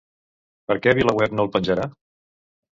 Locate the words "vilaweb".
1.01-1.37